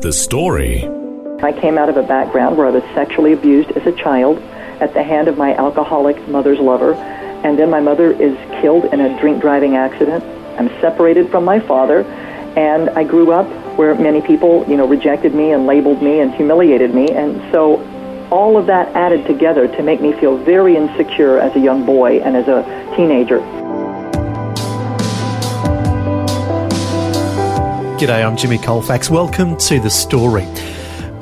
[0.00, 0.84] The story.
[1.42, 4.38] I came out of a background where I was sexually abused as a child
[4.78, 9.00] at the hand of my alcoholic mother's lover, and then my mother is killed in
[9.00, 10.22] a drink driving accident.
[10.60, 12.02] I'm separated from my father,
[12.56, 13.46] and I grew up
[13.78, 17.80] where many people, you know, rejected me and labeled me and humiliated me, and so
[18.30, 22.20] all of that added together to make me feel very insecure as a young boy
[22.20, 22.62] and as a
[22.96, 23.40] teenager.
[27.96, 29.08] G'day, I'm Jimmy Colfax.
[29.08, 30.46] Welcome to The Story.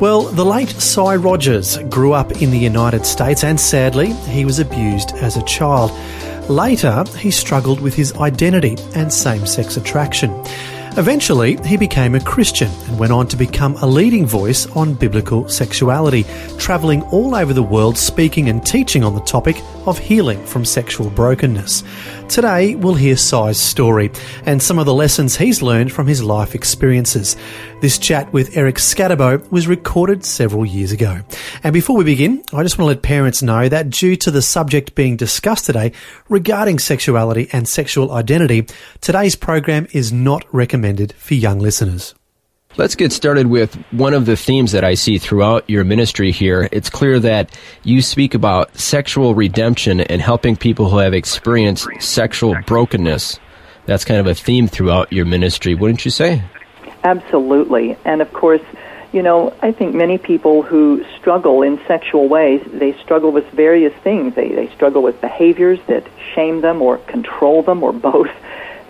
[0.01, 4.59] Well, the late Sy Rogers grew up in the United States and sadly, he was
[4.59, 5.93] abused as a child.
[6.51, 10.33] Later, he struggled with his identity and same sex attraction.
[10.97, 15.49] Eventually, he became a Christian and went on to become a leading voice on biblical
[15.49, 16.25] sexuality,
[16.59, 21.11] travelling all over the world speaking and teaching on the topic of healing from sexual
[21.11, 21.85] brokenness.
[22.35, 24.11] Today, we'll hear Sy's story
[24.45, 27.37] and some of the lessons he's learned from his life experiences.
[27.81, 31.21] This chat with Eric Skattebo was recorded several years ago.
[31.63, 34.43] And before we begin, I just want to let parents know that due to the
[34.43, 35.93] subject being discussed today
[36.29, 38.67] regarding sexuality and sexual identity,
[39.01, 42.17] today's program is not recommended for young listeners.
[42.77, 46.69] Let's get started with one of the themes that I see throughout your ministry here.
[46.73, 52.57] It's clear that you speak about sexual redemption and helping people who have experienced sexual
[52.67, 53.39] brokenness.
[53.87, 56.43] That's kind of a theme throughout your ministry, wouldn't you say?
[57.05, 57.97] Absolutely.
[58.05, 58.63] And of course,
[59.13, 63.95] you know, I think many people who struggle in sexual ways, they struggle with various
[64.03, 64.35] things.
[64.35, 68.31] They, they struggle with behaviors that shame them or control them or both.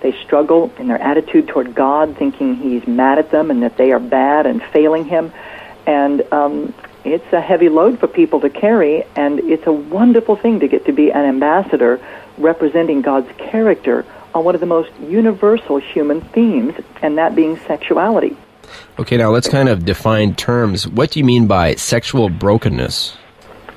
[0.04, 3.90] They struggle in their attitude toward God, thinking He's mad at them and that they
[3.90, 5.32] are bad and failing Him.
[5.86, 10.60] And um, it's a heavy load for people to carry, and it's a wonderful thing
[10.60, 12.06] to get to be an ambassador
[12.36, 14.04] representing God's character
[14.34, 18.36] on one of the most universal human themes, and that being sexuality.
[18.98, 20.86] Okay, now let's kind of define terms.
[20.86, 23.16] What do you mean by sexual brokenness?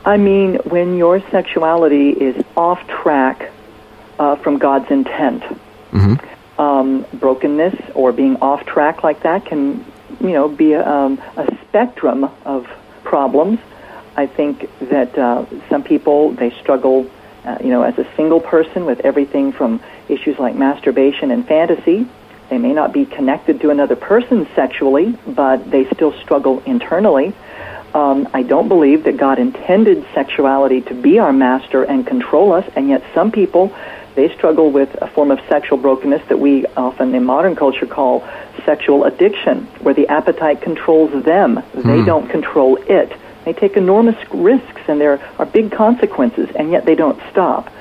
[0.03, 3.49] I mean when your sexuality is off track
[4.19, 5.41] uh, from God's intent.
[5.91, 6.61] Mm-hmm.
[6.61, 9.85] Um, brokenness or being off track like that can,
[10.19, 12.67] you know, be a, um, a spectrum of
[13.03, 13.59] problems.
[14.15, 17.09] I think that uh, some people they struggle,
[17.45, 22.07] uh, you know, as a single person with everything from issues like masturbation and fantasy.
[22.49, 27.33] They may not be connected to another person sexually, but they still struggle internally.
[27.93, 32.65] Um, I don't believe that God intended sexuality to be our master and control us,
[32.75, 33.75] and yet some people
[34.17, 38.27] they struggle with a form of sexual brokenness that we often in modern culture call
[38.65, 41.55] sexual addiction, where the appetite controls them.
[41.75, 42.05] They mm.
[42.05, 43.15] don't control it.
[43.45, 47.71] They take enormous risks and there are big consequences, and yet they don't stop.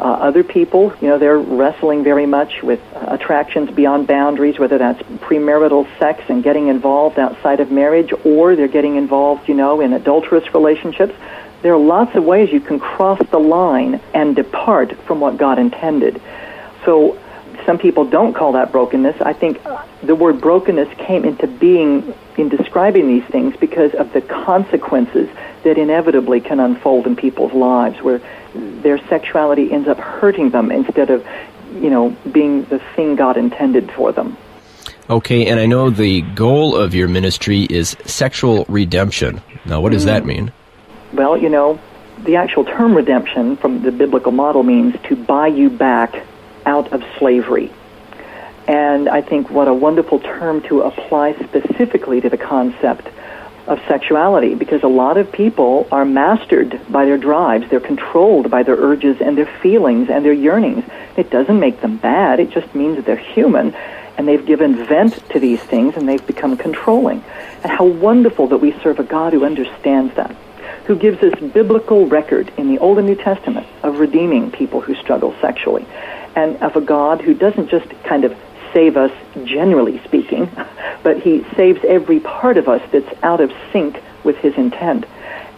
[0.00, 4.78] Uh, other people, you know, they're wrestling very much with uh, attractions beyond boundaries, whether
[4.78, 9.82] that's premarital sex and getting involved outside of marriage, or they're getting involved, you know,
[9.82, 11.14] in adulterous relationships.
[11.64, 15.58] There are lots of ways you can cross the line and depart from what God
[15.58, 16.20] intended.
[16.84, 17.18] So
[17.64, 19.22] some people don't call that brokenness.
[19.22, 19.62] I think
[20.02, 25.30] the word brokenness came into being in describing these things because of the consequences
[25.62, 28.20] that inevitably can unfold in people's lives where
[28.52, 31.26] their sexuality ends up hurting them instead of,
[31.76, 34.36] you know, being the thing God intended for them.
[35.08, 39.40] Okay, and I know the goal of your ministry is sexual redemption.
[39.64, 40.08] Now, what does mm.
[40.08, 40.52] that mean?
[41.14, 41.78] Well, you know,
[42.24, 46.26] the actual term redemption from the biblical model means to buy you back
[46.66, 47.70] out of slavery.
[48.66, 53.06] And I think what a wonderful term to apply specifically to the concept
[53.68, 57.70] of sexuality because a lot of people are mastered by their drives.
[57.70, 60.84] They're controlled by their urges and their feelings and their yearnings.
[61.16, 62.40] It doesn't make them bad.
[62.40, 63.72] It just means that they're human
[64.16, 67.22] and they've given vent to these things and they've become controlling.
[67.62, 70.34] And how wonderful that we serve a God who understands that
[70.86, 74.94] who gives us biblical record in the Old and New Testament of redeeming people who
[74.96, 75.86] struggle sexually,
[76.36, 78.36] and of a God who doesn't just kind of
[78.72, 79.12] save us
[79.44, 80.50] generally speaking,
[81.02, 85.06] but he saves every part of us that's out of sync with his intent.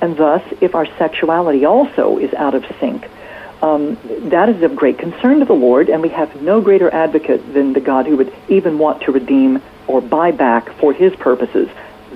[0.01, 3.09] And thus, if our sexuality also is out of sync,
[3.63, 3.99] um,
[4.29, 7.73] that is of great concern to the Lord, and we have no greater advocate than
[7.73, 11.69] the God who would even want to redeem or buy back for his purposes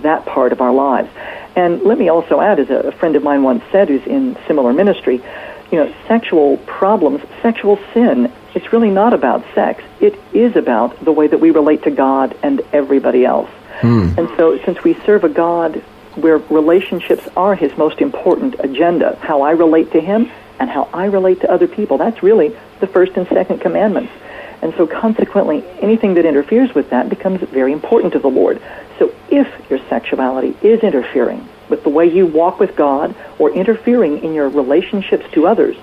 [0.03, 1.11] that part of our lives.
[1.57, 4.73] And let me also add, as a friend of mine once said, who's in similar
[4.73, 5.23] ministry,
[5.71, 9.83] you know, sexual problems, sexual sin, it's really not about sex.
[10.01, 13.51] It is about the way that we relate to God and everybody else.
[13.81, 14.11] Hmm.
[14.19, 15.77] And so, since we serve a God
[16.17, 21.07] where relationships are his most important agenda, how I relate to him and how I
[21.07, 24.13] relate to other people, that's really the first and second commandments.
[24.63, 28.61] And so, consequently, anything that interferes with that becomes very important to the Lord.
[28.99, 34.23] So, if your sexuality is interfering with the way you walk with God or interfering
[34.23, 35.77] in your relationships to others,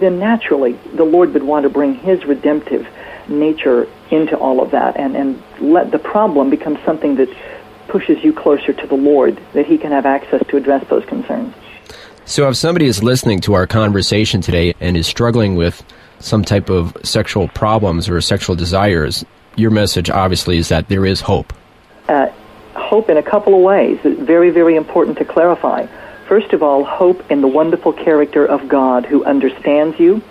[0.00, 2.86] then naturally the Lord would want to bring His redemptive
[3.28, 7.28] nature into all of that and, and let the problem become something that
[7.88, 11.54] pushes you closer to the Lord, that He can have access to address those concerns.
[12.26, 15.82] So, if somebody is listening to our conversation today and is struggling with
[16.20, 19.24] some type of sexual problems or sexual desires,
[19.56, 21.52] your message obviously is that there is hope.
[22.08, 22.28] Uh,
[22.74, 23.98] hope in a couple of ways.
[24.02, 25.86] Very, very important to clarify.
[26.28, 30.22] First of all, hope in the wonderful character of God who understands you,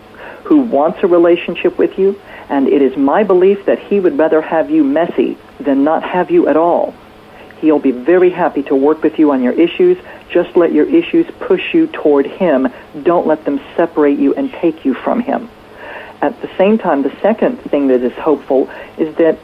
[0.45, 2.19] who wants a relationship with you,
[2.49, 6.31] and it is my belief that He would rather have you messy than not have
[6.31, 6.93] you at all.
[7.59, 9.97] He'll be very happy to work with you on your issues.
[10.29, 12.69] Just let your issues push you toward Him.
[13.03, 15.49] Don't let them separate you and take you from Him.
[16.21, 19.39] At the same time, the second thing that is hopeful is that,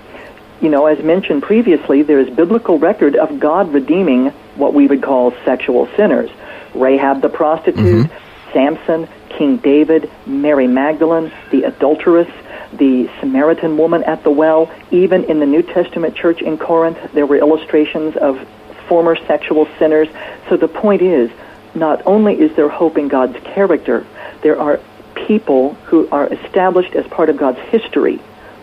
[0.62, 5.01] you know, as mentioned previously, there is biblical record of God redeeming what we would
[5.01, 6.30] call sexual sinners.
[6.74, 8.51] Rahab the prostitute, mm-hmm.
[8.51, 12.30] Samson, King David, Mary Magdalene, the adulteress,
[12.74, 14.72] the Samaritan woman at the well.
[14.92, 18.45] Even in the New Testament church in Corinth, there were illustrations of
[18.88, 20.07] former sexual sinners.
[20.50, 21.31] So the point is,
[21.74, 24.06] not only is there hope in God's character,
[24.42, 24.80] there are
[25.27, 28.19] people who are established as part of God's history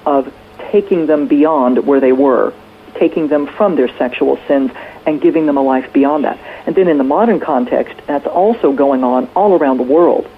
[0.06, 0.32] of
[0.70, 2.53] taking them beyond where they were,
[2.94, 4.70] taking them from their sexual sins
[5.06, 6.38] and giving them a life beyond that.
[6.67, 10.29] And then in the modern context, that's also going on all around the world.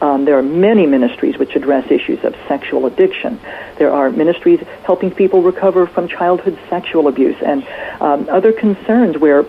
[0.00, 3.40] Um, there are many ministries which address issues of sexual addiction.
[3.78, 7.66] There are ministries helping people recover from childhood sexual abuse and
[8.00, 9.46] um, other concerns where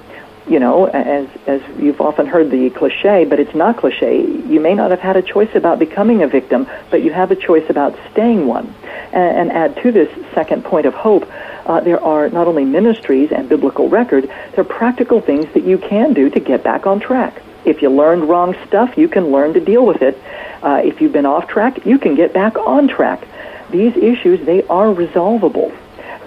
[0.49, 4.21] you know, as as you've often heard the cliche, but it's not cliche.
[4.21, 7.35] You may not have had a choice about becoming a victim, but you have a
[7.35, 8.73] choice about staying one.
[9.11, 11.29] And, and add to this second point of hope,
[11.65, 15.77] uh, there are not only ministries and biblical record, there are practical things that you
[15.77, 17.41] can do to get back on track.
[17.65, 20.17] If you learned wrong stuff, you can learn to deal with it.
[20.63, 23.27] Uh, if you've been off track, you can get back on track.
[23.69, 25.75] These issues, they are resolvable.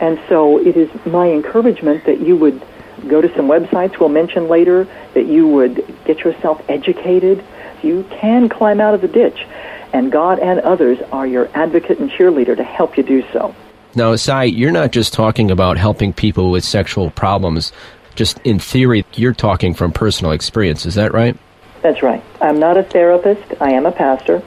[0.01, 2.61] And so it is my encouragement that you would
[3.09, 7.45] go to some websites we'll mention later, that you would get yourself educated.
[7.83, 9.47] You can climb out of the ditch,
[9.93, 13.55] and God and others are your advocate and cheerleader to help you do so.
[13.95, 17.73] Now, Sy, you're not just talking about helping people with sexual problems.
[18.15, 20.87] Just in theory, you're talking from personal experience.
[20.87, 21.37] Is that right?
[21.83, 22.23] That's right.
[22.41, 23.61] I'm not a therapist.
[23.61, 24.43] I am a pastor.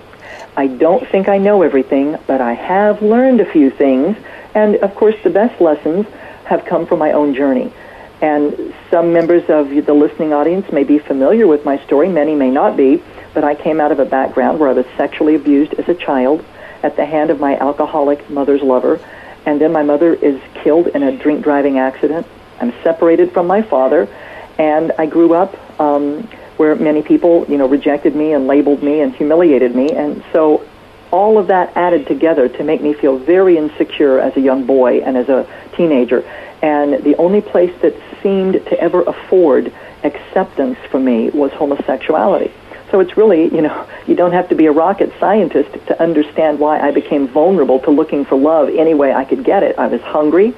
[0.55, 4.15] I don't think I know everything, but I have learned a few things.
[4.53, 6.05] And of course, the best lessons
[6.45, 7.73] have come from my own journey.
[8.23, 12.49] And some members of the listening audience may be familiar with my story, many may
[12.49, 13.03] not be,
[13.33, 16.41] but I came out of a background where I was sexually abused as a child
[16.83, 19.01] at the hand of my alcoholic mother's lover.
[19.45, 22.25] And then my mother is killed in a drink driving accident.
[22.61, 24.07] I'm separated from my father,
[24.57, 26.23] and I grew up um,
[26.55, 29.91] where many people, you know, rejected me and labeled me and humiliated me.
[29.91, 30.62] And so
[31.13, 34.99] all of that added together to make me feel very insecure as a young boy
[35.01, 36.27] and as a teenager.
[36.63, 37.93] And the only place that
[38.23, 39.71] seemed to ever afford
[40.03, 42.51] acceptance for me was homosexuality.
[42.89, 46.59] So it's really, you know, you don't have to be a rocket scientist to understand
[46.59, 49.77] why I became vulnerable to looking for love any way I could get it.
[49.77, 50.55] I was hungry,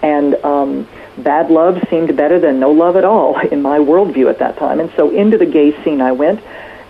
[0.00, 0.86] and um,
[1.16, 4.78] bad love seemed better than no love at all in my worldview at that time.
[4.78, 6.40] And so into the gay scene I went,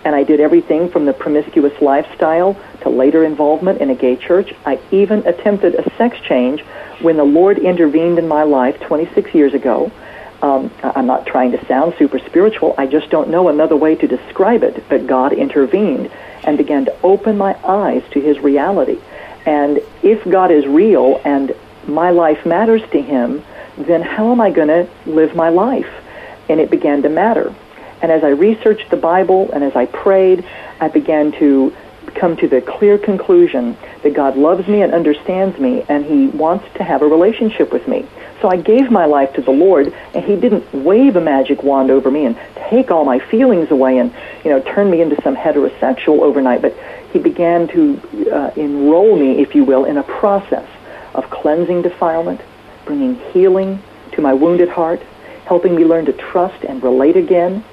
[0.05, 4.53] and I did everything from the promiscuous lifestyle to later involvement in a gay church.
[4.65, 6.63] I even attempted a sex change
[7.01, 9.91] when the Lord intervened in my life 26 years ago,
[10.41, 12.75] um, I'm not trying to sound super spiritual.
[12.77, 14.83] I just don't know another way to describe it.
[14.87, 16.11] But God intervened
[16.43, 18.99] and began to open my eyes to His reality.
[19.45, 21.53] And if God is real and
[21.87, 23.43] my life matters to Him,
[23.77, 25.89] then how am I going to live my life?
[26.47, 27.53] And it began to matter.
[28.01, 30.45] And as I researched the Bible and as I prayed,
[30.79, 31.75] I began to
[32.15, 36.65] come to the clear conclusion that God loves me and understands me, and He wants
[36.75, 38.05] to have a relationship with me.
[38.41, 41.91] So I gave my life to the Lord, and He didn't wave a magic wand
[41.91, 42.37] over me and
[42.69, 44.13] take all my feelings away and,
[44.43, 46.75] you know, turn me into some heterosexual overnight, but
[47.11, 50.67] He began to uh, enroll me, if you will, in a process
[51.13, 52.41] of cleansing defilement,
[52.85, 53.81] bringing healing
[54.13, 55.01] to my wounded heart,
[55.45, 57.63] helping me learn to trust and relate again.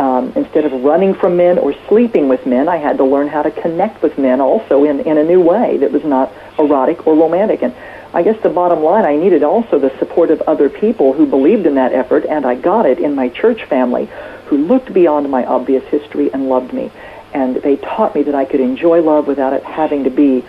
[0.00, 3.42] Um, instead of running from men or sleeping with men, I had to learn how
[3.42, 7.14] to connect with men also in, in a new way that was not erotic or
[7.14, 7.62] romantic.
[7.62, 7.74] And
[8.14, 11.66] I guess the bottom line, I needed also the support of other people who believed
[11.66, 14.08] in that effort, and I got it in my church family
[14.46, 16.90] who looked beyond my obvious history and loved me.
[17.34, 20.42] And they taught me that I could enjoy love without it having to be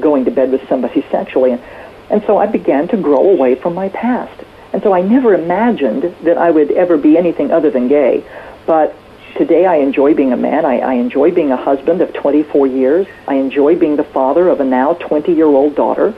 [0.00, 1.52] going to bed with somebody sexually.
[1.52, 1.62] And,
[2.10, 4.42] and so I began to grow away from my past.
[4.72, 8.24] And so I never imagined that I would ever be anything other than gay.
[8.66, 8.94] But
[9.36, 10.64] today I enjoy being a man.
[10.64, 13.06] I, I enjoy being a husband of 24 years.
[13.28, 16.14] I enjoy being the father of a now 20 year old daughter.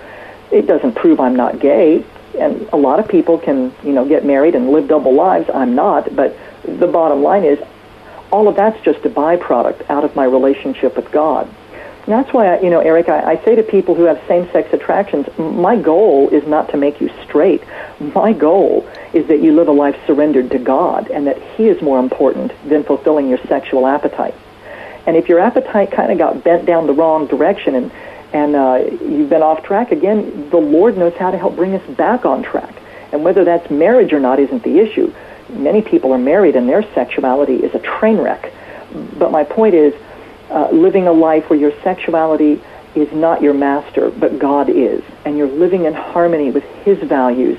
[0.51, 2.05] It doesn't prove I'm not gay.
[2.39, 5.51] And a lot of people can, you know, get married and live double lives.
[5.53, 6.15] I'm not.
[6.15, 7.59] But the bottom line is
[8.31, 11.53] all of that's just a byproduct out of my relationship with God.
[12.09, 15.27] That's why, I, you know, Eric, I, I say to people who have same-sex attractions,
[15.37, 17.63] my goal is not to make you straight.
[18.01, 21.83] My goal is that you live a life surrendered to God and that He is
[21.83, 24.35] more important than fulfilling your sexual appetite.
[25.07, 27.93] And if your appetite kind of got bent down the wrong direction and
[28.33, 31.87] and uh, you've been off track again, the Lord knows how to help bring us
[31.97, 32.75] back on track.
[33.11, 35.15] And whether that's marriage or not isn't the issue.
[35.49, 38.53] Many people are married and their sexuality is a train wreck.
[39.19, 39.95] But my point is,
[40.51, 42.61] uh, living a life where your sexuality
[42.95, 47.59] is not your master, but God is, and you're living in harmony with His values.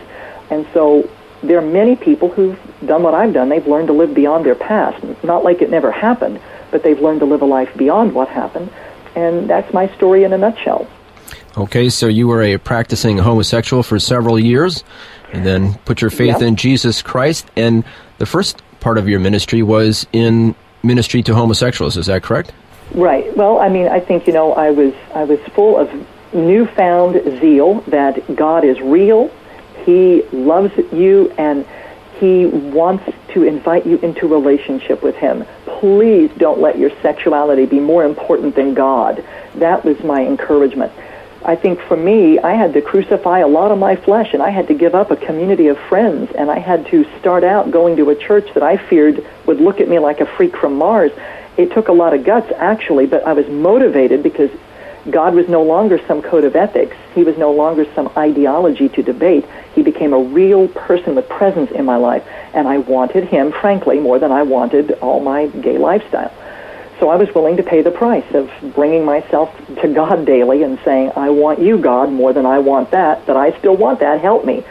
[0.50, 1.10] And so
[1.44, 3.50] there are many people who've done what I've done.
[3.50, 5.04] They've learned to live beyond their past.
[5.24, 6.42] Not like it never happened,
[6.72, 8.70] but they've learned to live a life beyond what happened.
[9.16, 10.88] And that's my story in a nutshell.
[11.58, 14.84] Okay, so you were a practicing homosexual for several years,
[15.32, 16.42] and then put your faith Yep.
[16.42, 17.48] in Jesus Christ.
[17.56, 17.84] And
[18.18, 21.98] the first part of your ministry was in ministry to homosexuals.
[21.98, 22.52] Is that correct?
[22.94, 23.36] Right.
[23.36, 25.90] Well, I mean, I think you know, I was I was full of
[26.34, 29.32] newfound zeal that God is real.
[29.86, 31.66] He loves you and
[32.20, 35.46] he wants to invite you into relationship with him.
[35.66, 39.24] Please don't let your sexuality be more important than God.
[39.56, 40.92] That was my encouragement.
[41.46, 44.50] I think for me, I had to crucify a lot of my flesh and I
[44.50, 47.96] had to give up a community of friends and I had to start out going
[47.96, 51.12] to a church that I feared would look at me like a freak from Mars.
[51.60, 54.50] It took a lot of guts actually, but I was motivated because
[55.12, 56.96] God was no longer some code of ethics.
[57.14, 59.46] He was no longer some ideology to debate.
[59.76, 64.00] He became a real person with presence in my life and I wanted him, frankly,
[64.00, 66.34] more than I wanted all my gay lifestyle.
[66.98, 70.80] So I was willing to pay the price of bringing myself to God daily and
[70.86, 74.22] saying, I want you, God, more than I want that, but I still want that.
[74.22, 74.64] Help me.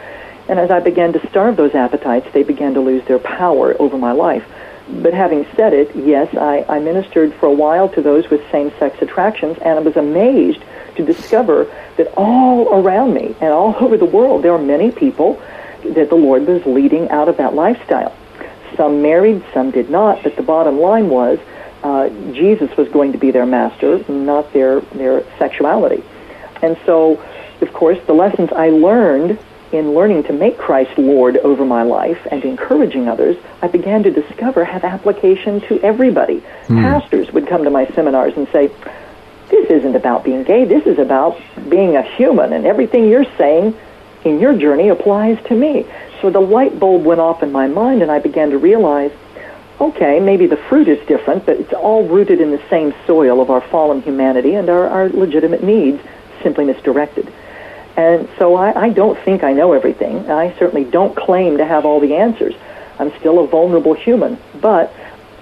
[0.47, 3.95] And as I began to starve those appetites, they began to lose their power over
[3.95, 4.43] my life.
[4.89, 9.01] But having said it, yes, I, I ministered for a while to those with same-sex
[9.01, 10.63] attractions, and I was amazed
[10.95, 11.65] to discover
[11.97, 15.41] that all around me and all over the world, there are many people
[15.83, 18.15] that the Lord was leading out of that lifestyle.
[18.75, 21.39] Some married, some did not, but the bottom line was
[21.83, 26.03] uh, Jesus was going to be their master, not their, their sexuality.
[26.61, 27.23] And so,
[27.61, 29.39] of course, the lessons I learned
[29.71, 34.11] in learning to make Christ Lord over my life and encouraging others, I began to
[34.11, 36.39] discover have application to everybody.
[36.67, 36.81] Hmm.
[36.81, 38.71] Pastors would come to my seminars and say,
[39.49, 43.75] this isn't about being gay, this is about being a human, and everything you're saying
[44.23, 45.85] in your journey applies to me.
[46.21, 49.11] So the light bulb went off in my mind, and I began to realize
[49.79, 53.49] okay, maybe the fruit is different, but it's all rooted in the same soil of
[53.49, 56.01] our fallen humanity and our, our legitimate needs,
[56.43, 57.31] simply misdirected.
[57.99, 60.31] And so I, I don't think I know everything.
[60.31, 62.55] I certainly don't claim to have all the answers.
[62.97, 64.93] I'm still a vulnerable human, but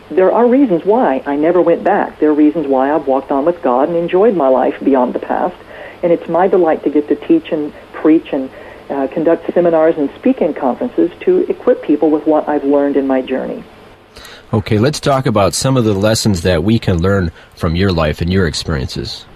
[0.10, 2.18] there are reasons why I never went back.
[2.20, 5.20] There are reasons why I've walked on with God and enjoyed my life beyond the
[5.20, 5.56] past.
[6.02, 8.50] And it's my delight to get to teach and preach and
[8.90, 13.06] uh, conduct seminars and speak in conferences to equip people with what I've learned in
[13.06, 13.64] my journey.
[14.52, 18.20] Okay, let's talk about some of the lessons that we can learn from your life
[18.20, 19.28] and your experiences.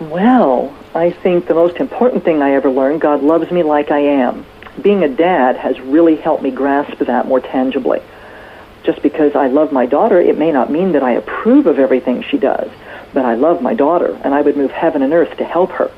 [0.00, 4.00] Well, I think the most important thing I ever learned God loves me like I
[4.00, 4.44] am.
[4.82, 8.02] Being a dad has really helped me grasp that more tangibly.
[8.82, 12.22] Just because I love my daughter, it may not mean that I approve of everything
[12.22, 12.68] she does,
[13.14, 15.88] but I love my daughter, and I would move heaven and earth to help her.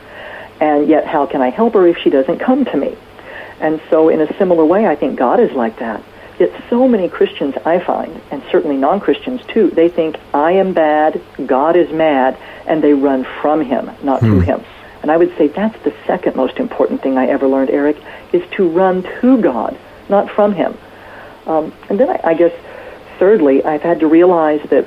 [0.61, 2.95] And yet, how can I help her if she doesn't come to me?
[3.59, 6.02] And so, in a similar way, I think God is like that.
[6.38, 11.23] Yet so many Christians I find, and certainly non-Christians too, they think I am bad,
[11.47, 14.40] God is mad, and they run from Him, not to hmm.
[14.40, 14.64] Him.
[15.02, 17.97] And I would say that's the second most important thing I ever learned, Eric,
[18.33, 19.78] is to run to God,
[20.09, 20.76] not from Him.
[21.47, 22.52] Um, and then I, I guess,
[23.19, 24.87] thirdly, I've had to realize that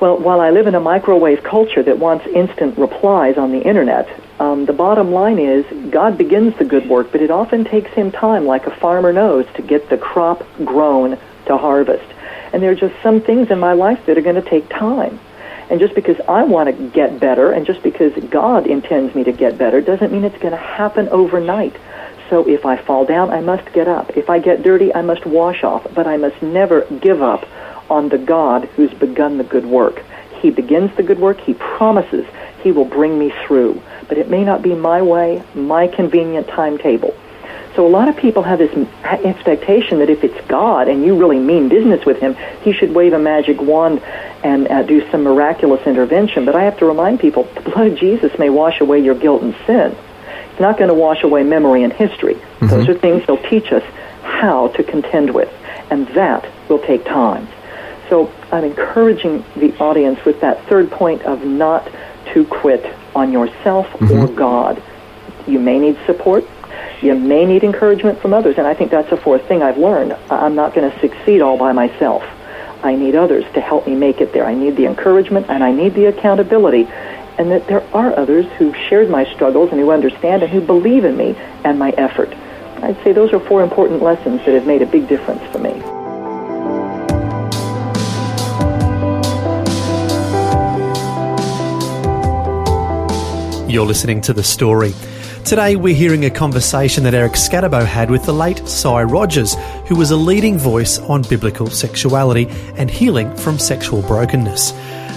[0.00, 4.08] Well, while I live in a microwave culture that wants instant replies on the internet,
[4.38, 8.12] um, the bottom line is God begins the good work, but it often takes him
[8.12, 12.06] time, like a farmer knows, to get the crop grown to harvest.
[12.52, 15.18] And there are just some things in my life that are going to take time.
[15.70, 19.32] And just because I want to get better, and just because God intends me to
[19.32, 21.76] get better, doesn't mean it's going to happen overnight.
[22.30, 24.16] So if I fall down, I must get up.
[24.16, 25.86] If I get dirty, I must wash off.
[25.94, 27.46] But I must never give up
[27.90, 30.02] on the God who's begun the good work.
[30.40, 31.40] He begins the good work.
[31.40, 32.26] He promises
[32.62, 33.82] he will bring me through.
[34.08, 37.14] But it may not be my way, my convenient timetable.
[37.78, 41.38] So a lot of people have this expectation that if it's God and you really
[41.38, 44.02] mean business with Him, He should wave a magic wand
[44.42, 46.44] and uh, do some miraculous intervention.
[46.44, 49.42] But I have to remind people, the blood of Jesus may wash away your guilt
[49.42, 49.96] and sin.
[50.50, 52.34] It's not going to wash away memory and history.
[52.34, 52.66] Mm-hmm.
[52.66, 53.84] Those are things He'll teach us
[54.24, 55.48] how to contend with,
[55.88, 57.46] and that will take time.
[58.08, 61.88] So I'm encouraging the audience with that third point of not
[62.34, 64.18] to quit on yourself mm-hmm.
[64.18, 64.82] or God.
[65.46, 66.44] You may need support.
[67.02, 68.58] You may need encouragement from others.
[68.58, 70.12] And I think that's a fourth thing I've learned.
[70.30, 72.24] I'm not going to succeed all by myself.
[72.82, 74.44] I need others to help me make it there.
[74.44, 76.88] I need the encouragement and I need the accountability.
[77.38, 81.04] And that there are others who've shared my struggles and who understand and who believe
[81.04, 82.34] in me and my effort.
[82.82, 85.74] I'd say those are four important lessons that have made a big difference for me.
[93.72, 94.94] You're listening to The Story.
[95.48, 99.96] Today we're hearing a conversation that Eric Skattebo had with the late Sy Rogers, who
[99.96, 104.74] was a leading voice on biblical sexuality and healing from sexual brokenness.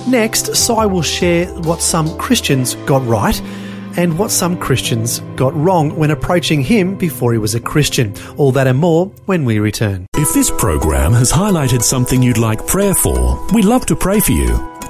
[0.07, 3.41] Next, Sy will share what some Christians got right
[3.97, 8.13] and what some Christians got wrong when approaching him before he was a Christian.
[8.38, 10.05] All that and more when we return.
[10.13, 14.31] If this program has highlighted something you'd like prayer for, we'd love to pray for
[14.31, 14.70] you.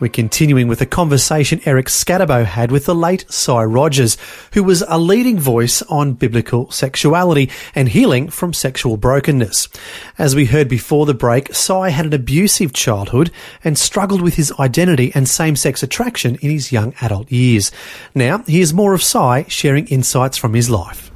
[0.00, 4.16] We're continuing with a conversation Eric Skattebo had with the late Sy Rogers,
[4.54, 9.68] who was a leading voice on biblical sexuality and healing from sexual brokenness.
[10.16, 13.30] As we heard before the break, Sy had an abusive childhood
[13.62, 17.70] and struggled with his identity and same-sex attraction in his young adult years.
[18.14, 21.10] Now, here's more of Sy sharing insights from his life.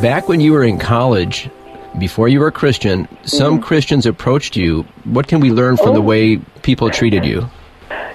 [0.00, 1.50] Back when you were in college,
[1.98, 3.62] before you were a Christian, some mm-hmm.
[3.62, 4.82] Christians approached you.
[5.04, 5.94] What can we learn from oh.
[5.94, 7.48] the way people treated you?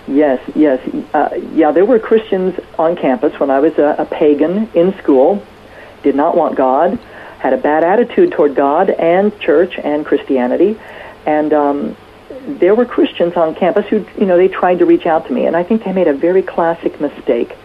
[0.07, 0.79] Yes, yes.
[1.13, 5.45] Uh, yeah, there were Christians on campus when I was a, a pagan in school,
[6.01, 6.97] did not want God,
[7.39, 10.79] had a bad attitude toward God and church and Christianity.
[11.25, 11.97] And um,
[12.47, 15.45] there were Christians on campus who, you know, they tried to reach out to me.
[15.45, 17.55] And I think they made a very classic mistake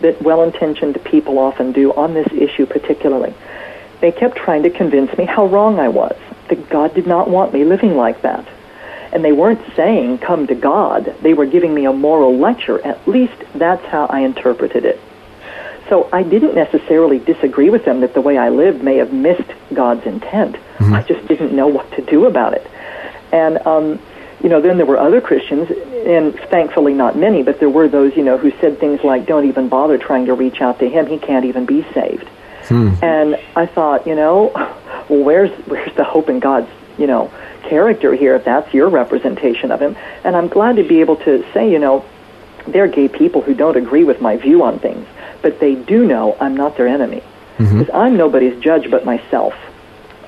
[0.00, 3.34] that well intentioned people often do on this issue, particularly
[4.00, 6.16] they kept trying to convince me how wrong I was,
[6.48, 8.46] that God did not want me living like that.
[9.12, 11.14] And they weren't saying, come to God.
[11.22, 12.84] They were giving me a moral lecture.
[12.84, 15.00] At least that's how I interpreted it.
[15.88, 19.50] So I didn't necessarily disagree with them that the way I lived may have missed
[19.72, 20.56] God's intent.
[20.56, 20.94] Mm-hmm.
[20.94, 22.66] I just didn't know what to do about it.
[23.32, 24.00] And, um,
[24.42, 28.16] you know, then there were other Christians, and thankfully not many, but there were those,
[28.16, 31.06] you know, who said things like, don't even bother trying to reach out to him.
[31.06, 32.28] He can't even be saved.
[32.68, 32.94] Hmm.
[33.02, 34.50] And I thought, you know,
[35.08, 39.70] well, where's where's the hope in God's, you know, character here if that's your representation
[39.70, 39.96] of him?
[40.24, 42.04] And I'm glad to be able to say, you know,
[42.66, 45.06] there are gay people who don't agree with my view on things,
[45.42, 47.22] but they do know I'm not their enemy.
[47.58, 47.78] Mm-hmm.
[47.78, 49.54] Because I'm nobody's judge but myself.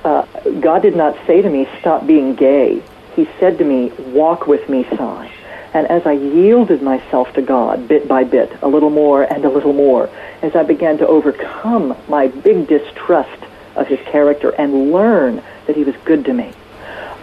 [0.04, 0.24] Uh,
[0.60, 2.82] God did not say to me, stop being gay.
[3.14, 5.30] He said to me, walk with me, Sy.
[5.78, 9.48] And as I yielded myself to God bit by bit, a little more and a
[9.48, 10.10] little more,
[10.42, 13.44] as I began to overcome my big distrust
[13.76, 16.52] of his character and learn that he was good to me.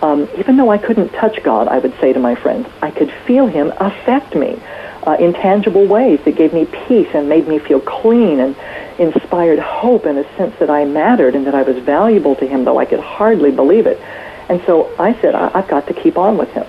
[0.02, 3.12] Um, even though I couldn't touch God, I would say to my friends, I could
[3.28, 4.58] feel him affect me
[5.06, 8.56] uh, in tangible ways that gave me peace and made me feel clean and
[8.98, 12.64] inspired hope and a sense that I mattered and that I was valuable to him,
[12.64, 14.00] though I could hardly believe it.
[14.48, 16.66] And so I said, I- I've got to keep on with him.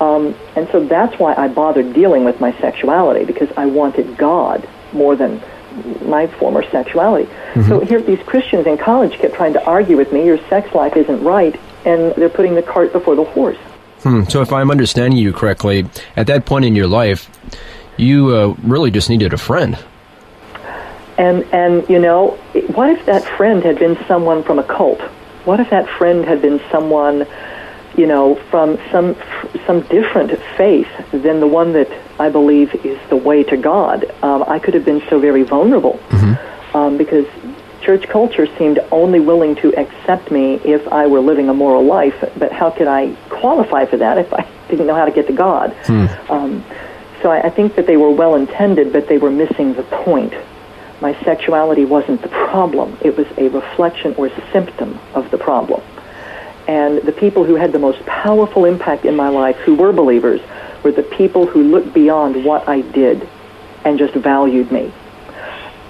[0.00, 4.68] Um, and so that's why I bothered dealing with my sexuality because I wanted God
[4.92, 5.42] more than
[6.02, 7.26] my former sexuality.
[7.26, 7.68] Mm-hmm.
[7.68, 10.96] So here, these Christians in college kept trying to argue with me, your sex life
[10.96, 13.58] isn't right, and they're putting the cart before the horse.
[14.02, 14.24] Hmm.
[14.24, 17.30] So if I'm understanding you correctly, at that point in your life,
[17.96, 19.78] you uh, really just needed a friend.
[21.18, 22.30] And and you know
[22.74, 25.00] what if that friend had been someone from a cult?
[25.44, 27.26] What if that friend had been someone,
[27.96, 29.16] you know, from some
[29.66, 34.04] some different faith than the one that I believe is the way to God?
[34.22, 36.76] Um, I could have been so very vulnerable mm-hmm.
[36.76, 37.26] um, because
[37.82, 42.18] church culture seemed only willing to accept me if I were living a moral life.
[42.38, 45.32] But how could I qualify for that if I didn't know how to get to
[45.32, 45.72] God?
[45.84, 46.06] Hmm.
[46.30, 46.64] Um,
[47.20, 50.34] so I, I think that they were well intended, but they were missing the point.
[51.00, 55.82] My sexuality wasn't the problem, it was a reflection or symptom of the problem.
[56.68, 60.40] And the people who had the most powerful impact in my life, who were believers,
[60.82, 63.28] were the people who looked beyond what I did
[63.84, 64.92] and just valued me.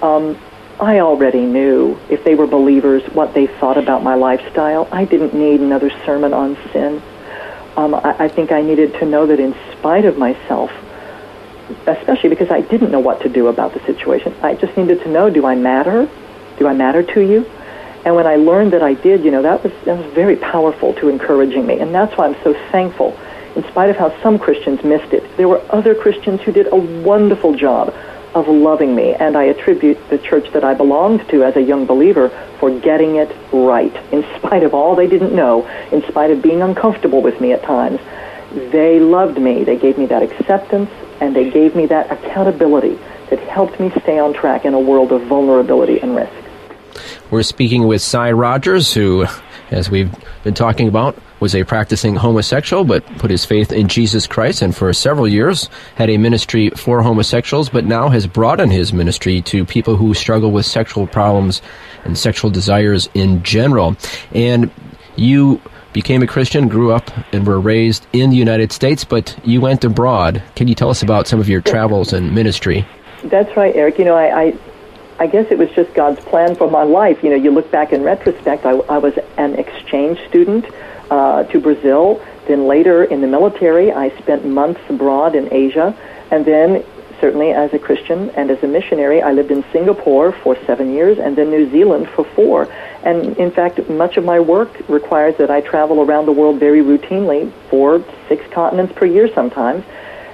[0.01, 0.37] Um,
[0.79, 4.87] I already knew if they were believers what they thought about my lifestyle.
[4.91, 7.01] I didn't need another sermon on sin.
[7.77, 10.71] Um, I, I think I needed to know that in spite of myself,
[11.87, 15.09] especially because I didn't know what to do about the situation, I just needed to
[15.09, 16.09] know, do I matter?
[16.57, 17.49] Do I matter to you?
[18.05, 20.93] And when I learned that I did, you know, that was, that was very powerful
[20.95, 21.79] to encouraging me.
[21.79, 23.17] And that's why I'm so thankful.
[23.55, 26.75] In spite of how some Christians missed it, there were other Christians who did a
[26.75, 27.93] wonderful job
[28.33, 29.13] of loving me.
[29.13, 33.17] And I attribute the church that I belonged to as a young believer for getting
[33.17, 33.95] it right.
[34.11, 37.63] In spite of all they didn't know, in spite of being uncomfortable with me at
[37.63, 37.99] times,
[38.71, 39.63] they loved me.
[39.63, 40.89] They gave me that acceptance
[41.21, 45.11] and they gave me that accountability that helped me stay on track in a world
[45.11, 46.42] of vulnerability and risk.
[47.33, 49.25] We're speaking with Sy Rogers, who,
[49.71, 54.27] as we've been talking about, was a practicing homosexual, but put his faith in Jesus
[54.27, 58.93] Christ, and for several years had a ministry for homosexuals, but now has broadened his
[58.93, 61.63] ministry to people who struggle with sexual problems
[62.03, 63.97] and sexual desires in general.
[64.31, 64.69] And
[65.15, 65.59] you
[65.91, 69.83] became a Christian, grew up, and were raised in the United States, but you went
[69.83, 70.43] abroad.
[70.55, 72.85] Can you tell us about some of your travels and ministry?
[73.23, 73.97] That's right, Eric.
[73.97, 74.57] You know, I, I
[75.19, 77.23] I guess it was just God's plan for my life.
[77.23, 80.65] You know, you look back in retrospect, I, I was an exchange student
[81.11, 82.23] uh, to Brazil.
[82.47, 85.95] Then later in the military, I spent months abroad in Asia.
[86.31, 86.83] And then,
[87.21, 91.19] certainly as a Christian and as a missionary, I lived in Singapore for seven years
[91.19, 92.67] and then New Zealand for four.
[93.03, 96.81] And in fact, much of my work requires that I travel around the world very
[96.81, 99.85] routinely, four, six continents per year sometimes.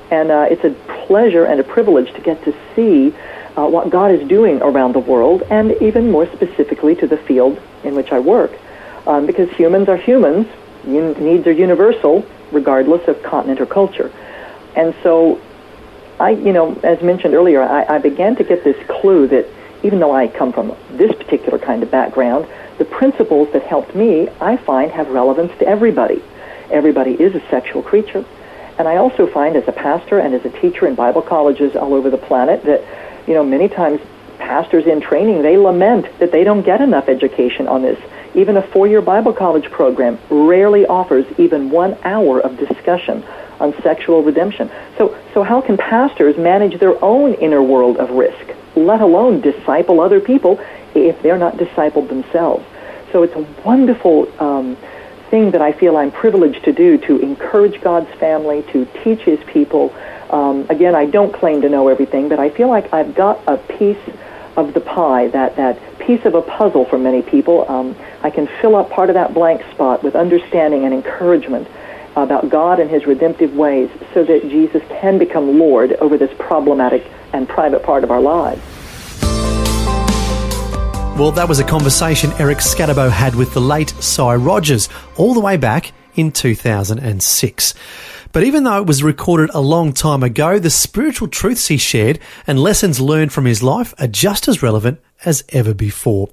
[0.10, 0.72] And uh, it's a
[1.06, 3.14] pleasure and a privilege to get to see
[3.60, 7.60] uh, what God is doing around the world, and even more specifically to the field
[7.84, 8.52] in which I work.
[9.06, 10.48] Um, because humans are humans,
[10.86, 14.12] un- needs are universal, regardless of continent or culture.
[14.76, 15.42] And so,
[16.20, 19.46] I, you know, as mentioned earlier, I, I began to get this clue that
[19.84, 24.30] even though I come from this particular kind of background, the principles that helped me,
[24.40, 26.22] I find, have relevance to everybody.
[26.72, 28.24] Everybody is a sexual creature.
[28.78, 31.94] And I also find as a pastor and as a teacher in Bible colleges all
[31.94, 32.82] over the planet that
[33.30, 34.02] you know, many times
[34.40, 38.00] pastors in training, they lament that they don't get enough education on this.
[38.34, 43.24] Even a four-year Bible college program rarely offers even one hour of discussion
[43.60, 44.72] on sexual redemption.
[44.98, 50.02] So, so how can pastors manage their own inner world of risk, let alone disciple
[50.02, 50.60] other people
[50.96, 52.66] if they're not discipled themselves?
[53.12, 54.76] So it's a wonderful um,
[55.30, 59.40] thing that I feel I'm privileged to do to encourage God's family, to teach His
[59.44, 59.94] people,
[60.30, 63.58] um, again, I don't claim to know everything, but I feel like I've got a
[63.58, 63.98] piece
[64.56, 67.70] of the pie, that, that piece of a puzzle for many people.
[67.70, 71.68] Um, I can fill up part of that blank spot with understanding and encouragement
[72.16, 77.10] about God and His redemptive ways so that Jesus can become Lord over this problematic
[77.34, 78.62] and private part of our lives.
[81.18, 84.88] Well, that was a conversation Eric Skattebo had with the late Sy Rogers
[85.18, 87.74] all the way back in 2006.
[88.32, 92.20] But even though it was recorded a long time ago, the spiritual truths he shared
[92.46, 96.30] and lessons learned from his life are just as relevant as ever before.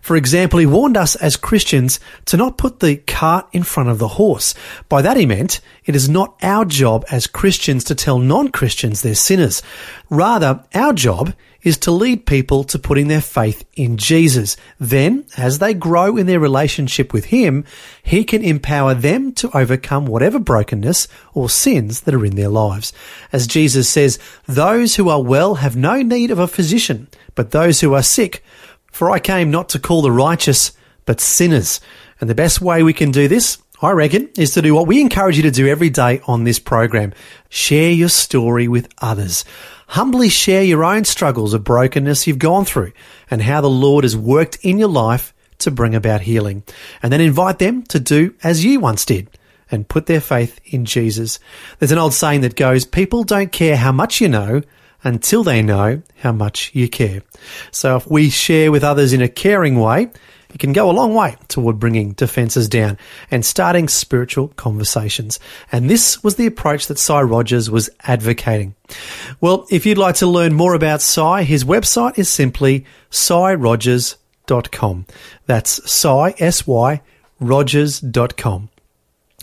[0.00, 3.98] For example, he warned us as Christians to not put the cart in front of
[3.98, 4.54] the horse.
[4.88, 9.14] By that he meant it is not our job as Christians to tell non-Christians they're
[9.14, 9.62] sinners.
[10.10, 14.56] Rather, our job is to lead people to putting their faith in Jesus.
[14.78, 17.64] Then, as they grow in their relationship with Him,
[18.02, 22.92] He can empower them to overcome whatever brokenness or sins that are in their lives.
[23.32, 27.80] As Jesus says, those who are well have no need of a physician, but those
[27.80, 28.42] who are sick.
[28.92, 30.72] For I came not to call the righteous,
[31.04, 31.80] but sinners.
[32.20, 35.00] And the best way we can do this I reckon, is to do what we
[35.00, 37.12] encourage you to do every day on this program.
[37.50, 39.44] Share your story with others.
[39.88, 42.92] Humbly share your own struggles of brokenness you've gone through
[43.30, 46.62] and how the Lord has worked in your life to bring about healing.
[47.02, 49.28] And then invite them to do as you once did
[49.70, 51.38] and put their faith in Jesus.
[51.78, 54.62] There's an old saying that goes, people don't care how much you know
[55.04, 57.22] until they know how much you care.
[57.70, 60.10] So if we share with others in a caring way,
[60.54, 62.96] it can go a long way toward bringing defences down
[63.30, 65.40] and starting spiritual conversations.
[65.72, 68.76] And this was the approach that Sy Rogers was advocating.
[69.40, 75.06] Well, if you'd like to learn more about Sy, his website is simply syrogers.com.
[75.46, 77.02] That's Sy, S-Y,
[77.40, 78.68] rogers.com.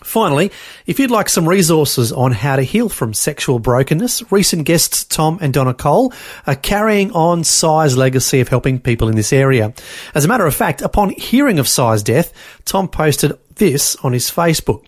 [0.04, 0.52] Finally,
[0.88, 5.38] if you'd like some resources on how to heal from sexual brokenness, recent guests Tom
[5.42, 6.12] and Donna Cole
[6.48, 9.74] are carrying on Sy's legacy of helping people in this area.
[10.16, 12.34] As a matter of fact, upon hearing of Sy's death,
[12.66, 14.86] Tom posted this on his Facebook.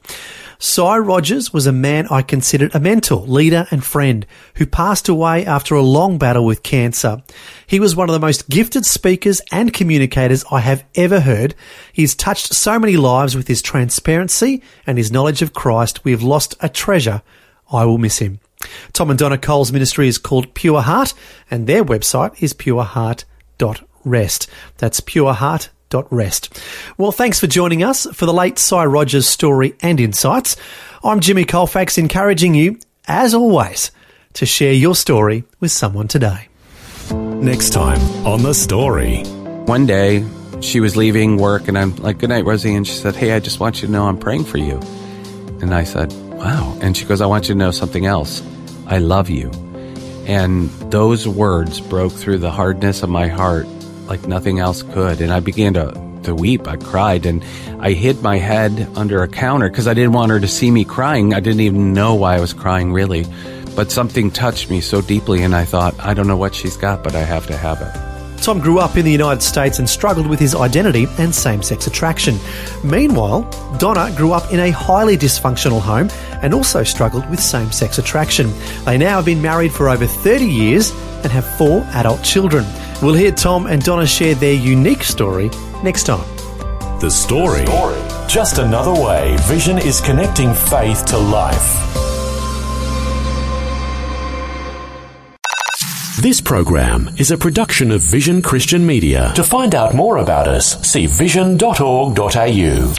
[0.63, 5.45] Sy Rogers was a man I considered a mentor, leader, and friend who passed away
[5.45, 7.21] after a long battle with cancer.
[7.67, 11.54] He was one of the most gifted speakers and communicators I have ever heard.
[11.91, 16.06] He's touched so many lives with his transparency and his knowledge of Christ.
[16.06, 17.23] We have lost a treasure.
[17.69, 18.39] I will miss him.
[18.93, 21.13] Tom and Donna Cole's ministry is called Pure Heart,
[21.52, 24.47] and their website is pureheart.rest.
[24.78, 26.60] That's pureheart.rest rest.
[26.97, 30.56] Well, thanks for joining us for the late Sy Rogers story and insights.
[31.03, 33.91] I'm Jimmy Colfax, encouraging you, as always,
[34.34, 36.47] to share your story with someone today.
[37.12, 39.23] Next time on The Story.
[39.65, 40.25] One day,
[40.62, 42.73] she was leaving work, and I'm like, Good night, Rosie.
[42.73, 44.79] And she said, Hey, I just want you to know I'm praying for you.
[45.62, 46.77] And I said, Wow.
[46.82, 48.41] And she goes, I want you to know something else.
[48.88, 49.51] I love you.
[50.25, 53.67] And those words broke through the hardness of my heart
[54.07, 55.21] like nothing else could.
[55.21, 55.91] And I began to,
[56.23, 56.67] to weep.
[56.67, 57.43] I cried and
[57.79, 60.85] I hid my head under a counter because I didn't want her to see me
[60.85, 61.33] crying.
[61.33, 63.25] I didn't even know why I was crying really.
[63.75, 67.03] But something touched me so deeply and I thought, I don't know what she's got,
[67.03, 68.13] but I have to have it.
[68.43, 71.87] Tom grew up in the United States and struggled with his identity and same sex
[71.87, 72.37] attraction.
[72.83, 73.43] Meanwhile,
[73.79, 76.09] Donna grew up in a highly dysfunctional home
[76.41, 78.51] and also struggled with same sex attraction.
[78.83, 80.91] They now have been married for over 30 years
[81.23, 82.65] and have four adult children.
[83.03, 85.49] We'll hear Tom and Donna share their unique story
[85.83, 86.25] next time.
[87.01, 87.65] The story.
[88.29, 91.81] Just another way Vision is connecting faith to life.
[96.21, 99.33] This program is a production of Vision Christian Media.
[99.35, 102.93] To find out more about us, see vision.org.au.